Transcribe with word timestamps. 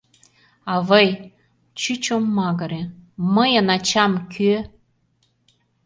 —Авый,— 0.73 1.09
чуч 1.81 2.03
ом 2.15 2.23
магыре,— 2.37 2.81
мыйын 3.33 3.67
ачам 3.75 4.13
кӧ? 4.33 4.53